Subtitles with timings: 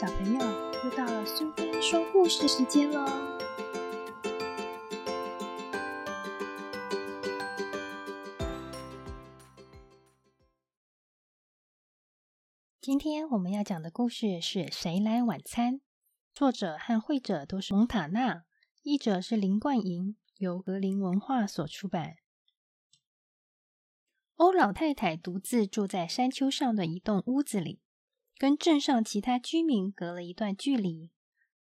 [0.00, 0.38] 小朋友，
[0.84, 3.04] 又到了苏菲说故事时间喽！
[12.80, 15.74] 今天我们要讲的故事是《谁来晚餐》，
[16.32, 18.44] 作者和绘者都是蒙塔纳，
[18.82, 22.14] 译者是林冠莹，由格林文化所出版。
[24.36, 27.80] 欧老太太独自住在山丘上的一栋屋子里。
[28.38, 31.10] 跟镇上其他居民隔了一段距离。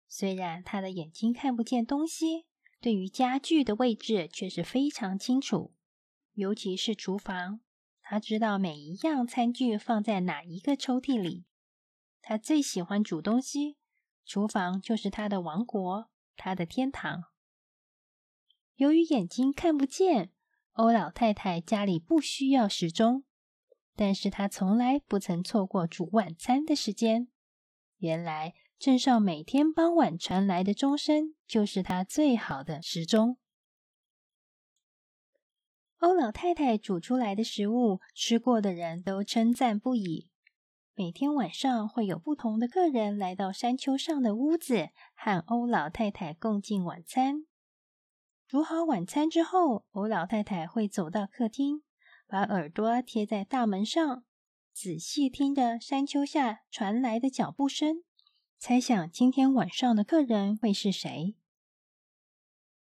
[0.07, 2.45] 虽然他的眼睛看不见东西，
[2.81, 5.75] 对于家具的位置却是非常清楚。
[6.35, 7.61] 尤其是厨房，
[8.03, 11.47] 他知道每一样餐具放在哪一个抽屉里。
[12.21, 13.79] 他最喜欢煮东西，
[14.25, 17.25] 厨房就是他的王国，他的天堂。
[18.75, 20.33] 由于眼睛看不见，
[20.73, 23.25] 欧老太太家里不需要时钟。
[23.97, 27.29] 但是他从来不曾错过煮晚餐的时间。
[27.97, 33.39] 原来镇上每天傍晚传来的钟声，就是他最好的时钟。
[36.01, 40.29] 欧老太太煮出来的食物，吃过的人都称赞不已。
[40.95, 47.47] 每天晚上会有不同的客人来到山丘上的屋子，和欧老太太共进晚餐。
[48.47, 51.83] 煮好晚餐之后，欧老太太会走到客厅。
[52.27, 54.25] 把耳朵贴在大门上，
[54.73, 58.03] 仔细听着山丘下传来的脚步声，
[58.59, 61.37] 猜想今天晚上的客人会是谁。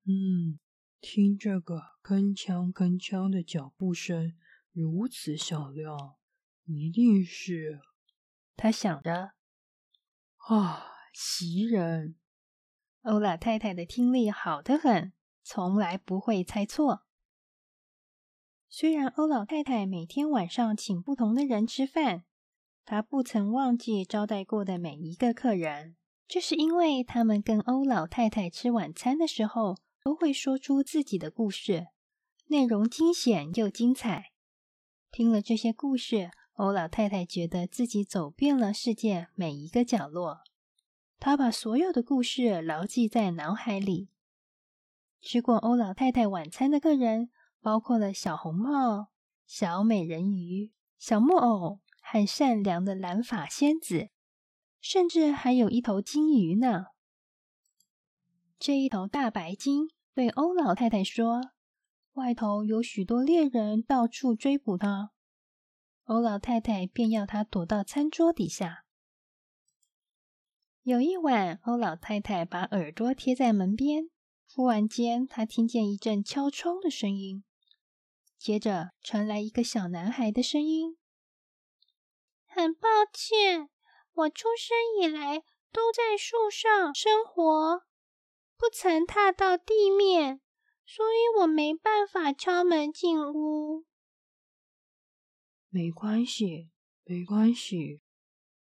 [0.05, 0.59] 嗯，
[1.01, 4.35] 听这个铿锵铿锵的脚步声，
[4.73, 6.17] 如此响亮，
[6.65, 7.81] 一定是……
[8.57, 9.33] 他想着。
[10.49, 12.17] 啊，袭人！
[13.03, 15.13] 欧老太太的听力好得很，
[15.43, 17.06] 从来不会猜错。
[18.79, 22.25] 虽然欧老太太每天晚上请不同的人吃饭，
[22.85, 25.97] 她不曾忘记招待过的每一个客人。
[26.29, 31.87] 这是因为他们跟欧老太太吃晚餐的时候，都会说出自己的故事，
[32.49, 34.33] 内容惊险又精彩。
[35.11, 40.41] 听了这些故事，欧老太太觉得自己走遍了世界每一个角落。
[41.19, 44.11] 她把所有的故事牢记在脑海里。
[45.23, 47.31] 吃过欧老太太晚餐的客人。
[47.61, 49.09] 包括了小红帽、
[49.47, 54.11] 小美人鱼、小木偶和善良的蓝发仙子，
[54.81, 56.87] 甚至还有一头金鱼呢。
[58.59, 61.51] 这一头大白鲸对欧老太太说
[62.15, 65.11] ：“外头有许多猎人到处追捕它。”
[66.05, 68.85] 欧老太太便要它躲到餐桌底下。
[70.83, 74.09] 有一晚，欧老太太把耳朵贴在门边，
[74.57, 77.45] 忽然间，他听见一阵敲窗的声音。
[78.39, 80.97] 接着传来一个小男孩的声音
[82.49, 83.69] ：“很抱歉，
[84.15, 85.41] 我出生以来
[85.71, 87.83] 都在树上生活，
[88.57, 90.41] 不曾踏到地面，
[90.87, 93.85] 所以我没办法敲门进屋。
[95.69, 96.71] ”“没关系，
[97.05, 98.01] 没关系。”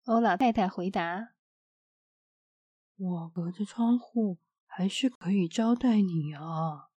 [0.05, 1.35] 欧老太太回答
[2.97, 4.39] ，“我隔着窗户
[4.75, 6.89] 还是可以招待你啊。”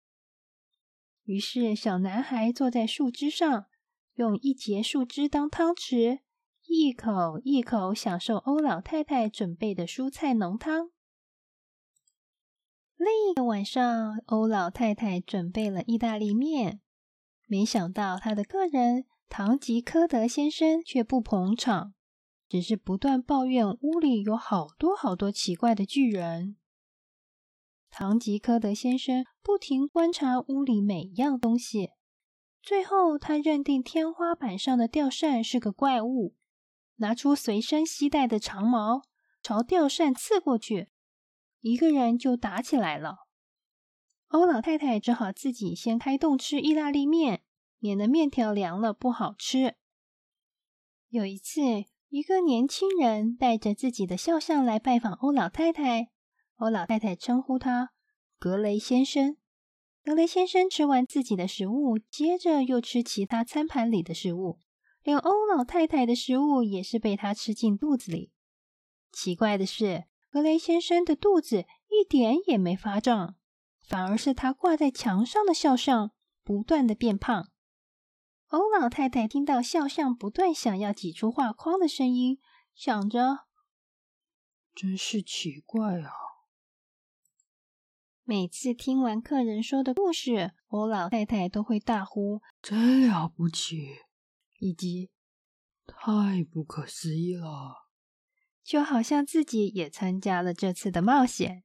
[1.22, 3.66] 于是，小男孩坐在树枝上，
[4.14, 6.20] 用一节树枝当汤匙，
[6.66, 10.90] 一口一口享受欧老太太准备的蔬菜浓汤。
[12.96, 16.80] 另一个晚上，欧老太太准备了意大利面，
[17.46, 21.94] 没想到他的客人唐吉诃德先生却不捧场，
[22.48, 26.56] 只是不断抱怨屋里有好多好多奇怪的巨人。
[27.90, 31.90] 唐吉诃德先生不停观察屋里每样东西，
[32.62, 36.36] 最后他认定天花板上的吊扇是个怪物，
[36.96, 39.02] 拿出随身携带的长矛
[39.42, 40.88] 朝吊扇刺过去，
[41.60, 43.26] 一个人就打起来了。
[44.28, 47.42] 欧老太太只好自己先开动吃意大利面，
[47.78, 49.76] 免得面条凉了不好吃。
[51.08, 51.62] 有一次，
[52.10, 56.10] 一个年轻人带着自己的肖像来拜访欧老太太。
[56.58, 57.90] 欧老太太称呼他
[58.38, 59.36] 格雷先生。
[60.02, 64.58] 格雷先生吃完自己的食物，接着又吃其他餐盘里的食物，
[65.02, 68.32] 连欧老太太的食物也是被他吃进肚子里。
[69.12, 73.36] 奇怪的是，格雷先生的肚子一点也没发胀，
[73.80, 76.10] 反而是他挂在墙上的肖像
[76.42, 77.50] 不断的变胖。
[78.48, 82.40] 欧老太太听到肖像不断想要挤出画框的声音，
[82.74, 83.46] 想着：
[84.74, 86.10] 真是奇怪啊！
[88.30, 94.00] 每次听完客人说的故事，欧老太太都会大呼“真了不起”，
[94.60, 95.08] 以及
[95.88, 97.86] “太不可思议了”。
[98.62, 101.64] 就好像自己也参加了这次的冒险。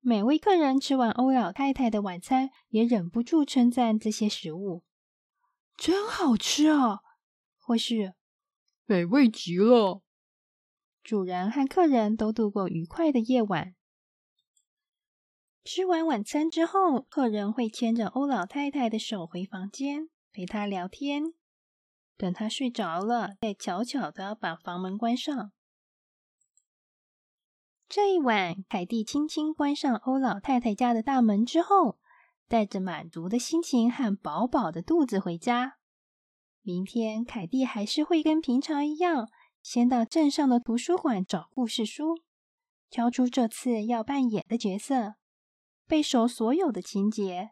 [0.00, 4.84] 每位客人吃完欧老太太的晚餐，也忍不住称赞这些食物
[5.78, 6.98] ：“真好吃啊！”
[7.58, 8.12] 或是
[8.84, 10.02] “美味极了。”
[11.02, 13.74] 主人和客人都度过愉快的夜晚。
[15.64, 21.34] 吃完晚餐之后，客人会牵着欧老太太的手回房间，陪她聊天。
[22.16, 25.52] 等她睡着了，再悄悄的把房门关上。
[27.88, 31.98] 这一晚，凯蒂轻轻关上欧老太太家的大门之后，
[32.48, 35.78] 带着满足的心情和饱饱的肚子回家。
[36.62, 39.28] 明天，凯蒂还是会跟平常一样。
[39.62, 42.16] 先到镇上的图书馆找故事书，
[42.90, 45.14] 挑出这次要扮演的角色，
[45.86, 47.50] 背熟所有的情节。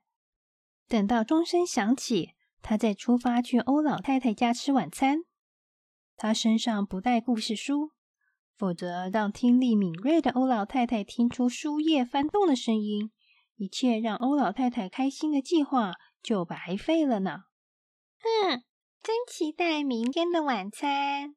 [0.88, 2.30] 等到钟声响起，
[2.62, 5.20] 他再出发去欧老太太家吃晚餐。
[6.16, 7.90] 他身上不带故事书，
[8.58, 13.10] 否则让听力敏锐的欧老太太听出书页翻动的声音，
[13.56, 17.44] 一切让欧老太太开心的计划就白费了呢。
[18.18, 18.62] 哼，
[19.02, 21.36] 真期待明天的晚餐。